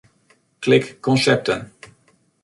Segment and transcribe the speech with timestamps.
[0.59, 1.71] Klik Konsepten.